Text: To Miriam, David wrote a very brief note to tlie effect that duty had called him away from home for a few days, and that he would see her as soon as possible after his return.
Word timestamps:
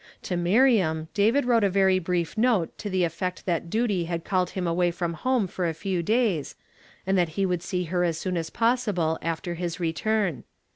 To 0.23 0.35
Miriam, 0.35 1.09
David 1.13 1.45
wrote 1.45 1.63
a 1.63 1.69
very 1.69 1.99
brief 1.99 2.35
note 2.35 2.75
to 2.79 2.89
tlie 2.89 3.05
effect 3.05 3.45
that 3.45 3.69
duty 3.69 4.05
had 4.05 4.25
called 4.25 4.49
him 4.57 4.65
away 4.65 4.89
from 4.89 5.13
home 5.13 5.45
for 5.45 5.69
a 5.69 5.75
few 5.75 6.01
days, 6.01 6.55
and 7.05 7.15
that 7.19 7.29
he 7.37 7.45
would 7.45 7.61
see 7.61 7.83
her 7.83 8.03
as 8.03 8.17
soon 8.17 8.35
as 8.35 8.49
possible 8.49 9.19
after 9.21 9.53
his 9.53 9.79
return. 9.79 10.43